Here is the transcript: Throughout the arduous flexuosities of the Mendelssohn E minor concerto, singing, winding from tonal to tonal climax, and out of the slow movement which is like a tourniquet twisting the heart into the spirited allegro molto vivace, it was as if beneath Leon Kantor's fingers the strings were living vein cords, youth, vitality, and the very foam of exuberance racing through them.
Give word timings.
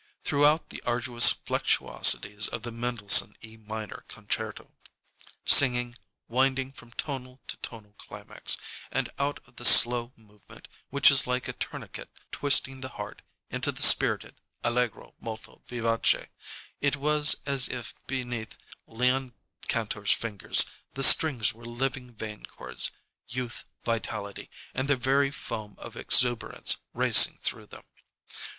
Throughout 0.23 0.71
the 0.71 0.81
arduous 0.81 1.31
flexuosities 1.31 2.47
of 2.49 2.63
the 2.63 2.71
Mendelssohn 2.71 3.37
E 3.43 3.55
minor 3.55 4.03
concerto, 4.07 4.71
singing, 5.45 5.95
winding 6.27 6.71
from 6.71 6.91
tonal 6.93 7.39
to 7.45 7.55
tonal 7.57 7.93
climax, 7.99 8.57
and 8.91 9.11
out 9.19 9.39
of 9.45 9.57
the 9.57 9.63
slow 9.63 10.11
movement 10.17 10.67
which 10.89 11.11
is 11.11 11.27
like 11.27 11.47
a 11.47 11.53
tourniquet 11.53 12.09
twisting 12.31 12.81
the 12.81 12.89
heart 12.97 13.21
into 13.51 13.71
the 13.71 13.83
spirited 13.83 14.39
allegro 14.63 15.13
molto 15.19 15.61
vivace, 15.67 16.25
it 16.79 16.95
was 16.95 17.35
as 17.45 17.67
if 17.69 17.93
beneath 18.07 18.57
Leon 18.87 19.35
Kantor's 19.67 20.11
fingers 20.13 20.65
the 20.95 21.03
strings 21.03 21.53
were 21.53 21.63
living 21.63 22.11
vein 22.15 22.43
cords, 22.47 22.89
youth, 23.27 23.65
vitality, 23.85 24.49
and 24.73 24.87
the 24.87 24.95
very 24.95 25.29
foam 25.29 25.75
of 25.77 25.95
exuberance 25.95 26.77
racing 26.91 27.37
through 27.43 27.67
them. 27.67 27.83